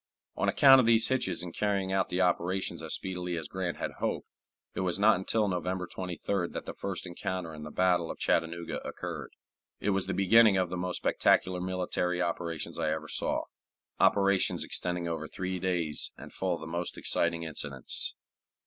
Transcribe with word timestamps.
On 0.35 0.49
account 0.49 0.79
of 0.79 0.87
these 0.87 1.07
hitches 1.09 1.43
in 1.43 1.51
carrying 1.51 1.91
out 1.93 2.09
the 2.09 2.21
operations 2.21 2.81
as 2.81 2.95
speedily 2.95 3.37
as 3.37 3.47
Grant 3.47 3.77
had 3.77 3.91
hoped, 3.99 4.27
it 4.73 4.79
was 4.79 4.97
not 4.99 5.19
until 5.19 5.47
November 5.47 5.85
23d 5.85 6.51
that 6.53 6.65
the 6.65 6.73
first 6.73 7.05
encounter 7.05 7.53
in 7.53 7.61
the 7.61 7.69
battle 7.69 8.09
of 8.09 8.17
Chattanooga 8.17 8.81
occurred. 8.83 9.29
It 9.79 9.91
was 9.91 10.07
the 10.07 10.15
beginning 10.15 10.57
of 10.57 10.69
the 10.71 10.75
most 10.75 10.97
spectacular 10.97 11.61
military 11.61 12.19
operations 12.19 12.79
I 12.79 12.89
ever 12.91 13.07
saw 13.07 13.43
operations 13.99 14.63
extending 14.63 15.07
over 15.07 15.27
three 15.27 15.59
days 15.59 16.11
and 16.17 16.33
full 16.33 16.55
of 16.55 16.61
the 16.61 16.65
most 16.65 16.97
exciting 16.97 17.43
incidents. 17.43 18.15